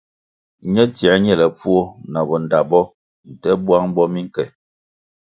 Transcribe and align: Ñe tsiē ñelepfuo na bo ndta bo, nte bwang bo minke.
Ñe 0.73 0.83
tsiē 0.95 1.13
ñelepfuo 1.25 1.81
na 2.11 2.19
bo 2.27 2.35
ndta 2.43 2.59
bo, 2.69 2.81
nte 3.31 3.49
bwang 3.63 3.87
bo 3.95 4.03
minke. 4.13 4.43